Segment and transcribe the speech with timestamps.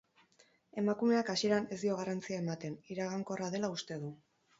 [0.81, 4.11] Emakumeak hasieran ez dio garrantzia ematen, iragankorra dela uste du.